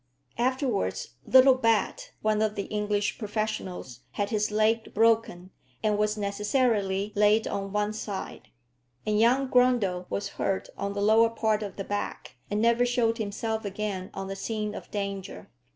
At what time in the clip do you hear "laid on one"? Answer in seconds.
7.15-7.93